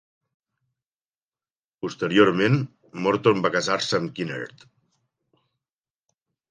Posteriorment, 1.87 2.57
Morton 3.09 3.45
va 3.47 3.55
casar-se 3.59 4.01
amb 4.01 4.19
Kinnaird. 4.21 4.69